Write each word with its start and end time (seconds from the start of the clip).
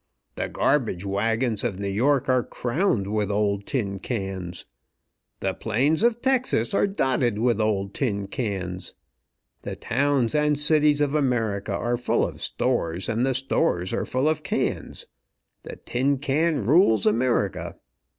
"The 0.33 0.49
gar 0.49 0.79
bage 0.79 1.05
wagons 1.05 1.63
of 1.63 1.77
New 1.77 1.87
York 1.87 2.27
are 2.27 2.41
crowned 2.43 3.05
with 3.13 3.29
old 3.29 3.67
tin 3.67 3.99
cans. 3.99 4.65
The 5.41 5.53
plains 5.53 6.01
of 6.01 6.23
Texas 6.23 6.73
are 6.73 6.87
dotted 6.87 7.37
with 7.37 7.61
old 7.61 7.93
tin 7.93 8.25
cans. 8.25 8.95
The 9.61 9.75
towns 9.75 10.33
and 10.33 10.57
cities 10.57 11.01
of 11.01 11.13
America 11.13 11.73
are 11.73 11.97
full 11.97 12.25
of 12.25 12.41
stores, 12.41 13.07
and 13.07 13.23
the 13.23 13.35
stores 13.35 13.93
are 13.93 14.07
full 14.07 14.27
of 14.27 14.41
cans. 14.41 15.05
The 15.61 15.75
tin 15.75 16.17
can 16.17 16.65
rules 16.65 17.05
America! 17.05 17.75